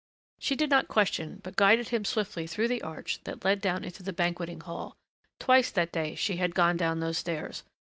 [0.39, 4.01] She did not question but guided him swiftly through the arch that led down into
[4.01, 4.95] the banqueting hall.
[5.37, 7.61] Twice that day she had gone down those stairs.